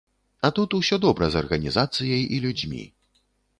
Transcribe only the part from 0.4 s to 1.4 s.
А тут усё добра з